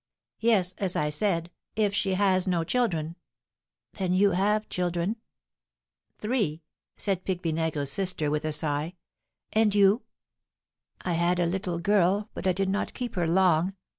'""Yes, 0.39 0.73
as 0.79 0.95
I 0.95 1.11
said, 1.11 1.51
if 1.75 1.93
she 1.93 2.15
has 2.15 2.47
no 2.47 2.63
children." 2.63 3.17
"Then 3.93 4.15
you 4.15 4.31
have 4.31 4.67
children?" 4.67 5.17
"Three!" 6.17 6.63
said 6.97 7.23
Pique 7.23 7.43
Vinaigre's 7.43 7.91
sister 7.91 8.31
with 8.31 8.43
a 8.43 8.51
sigh. 8.51 8.95
"And 9.53 9.75
you?" 9.75 10.01
"I 11.03 11.13
had 11.13 11.39
a 11.39 11.45
little 11.45 11.77
girl, 11.77 12.31
but 12.33 12.47
I 12.47 12.51
did 12.51 12.67
not 12.67 12.95
keep 12.95 13.13
her 13.13 13.27
long. 13.27 13.75